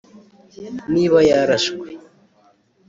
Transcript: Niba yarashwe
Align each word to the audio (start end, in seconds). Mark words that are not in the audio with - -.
Niba 0.93 1.17
yarashwe 1.29 1.85